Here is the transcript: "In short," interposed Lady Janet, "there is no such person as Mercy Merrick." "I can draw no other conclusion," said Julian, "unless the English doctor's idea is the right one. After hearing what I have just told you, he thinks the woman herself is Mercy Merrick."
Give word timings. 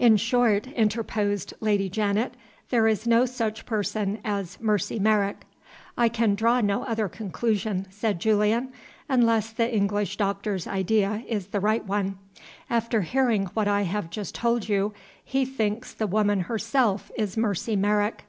"In 0.00 0.16
short," 0.16 0.66
interposed 0.72 1.54
Lady 1.60 1.88
Janet, 1.88 2.34
"there 2.70 2.88
is 2.88 3.06
no 3.06 3.24
such 3.24 3.64
person 3.66 4.18
as 4.24 4.58
Mercy 4.60 4.98
Merrick." 4.98 5.42
"I 5.96 6.08
can 6.08 6.34
draw 6.34 6.60
no 6.60 6.82
other 6.82 7.08
conclusion," 7.08 7.86
said 7.88 8.18
Julian, 8.18 8.72
"unless 9.08 9.52
the 9.52 9.72
English 9.72 10.16
doctor's 10.16 10.66
idea 10.66 11.22
is 11.28 11.46
the 11.46 11.60
right 11.60 11.84
one. 11.86 12.18
After 12.68 13.02
hearing 13.02 13.46
what 13.54 13.68
I 13.68 13.82
have 13.82 14.10
just 14.10 14.34
told 14.34 14.68
you, 14.68 14.92
he 15.24 15.44
thinks 15.44 15.94
the 15.94 16.08
woman 16.08 16.40
herself 16.40 17.12
is 17.16 17.36
Mercy 17.36 17.76
Merrick." 17.76 18.24